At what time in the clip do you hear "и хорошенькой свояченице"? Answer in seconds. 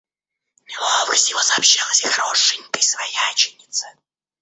2.03-3.85